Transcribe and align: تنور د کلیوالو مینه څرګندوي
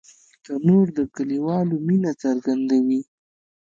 تنور 0.43 0.87
د 0.97 0.99
کلیوالو 1.15 1.75
مینه 1.87 2.11
څرګندوي 2.23 3.01